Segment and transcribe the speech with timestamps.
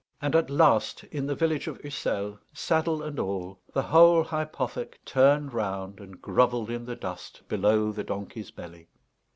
[0.19, 5.53] And at last, in the village of Ussel, saddle and all, the whole hypothec, turned
[5.53, 8.87] round and grovelled in the dust below the donkey's belly.